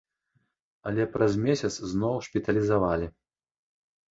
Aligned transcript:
Але 0.91 1.03
праз 1.17 1.33
месяц 1.43 1.71
зноў 1.91 2.15
шпіталізавалі. 2.29 3.07